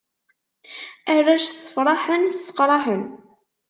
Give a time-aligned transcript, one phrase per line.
[1.13, 3.03] Arrac ssefṛaḥen, sseqṛaḥen.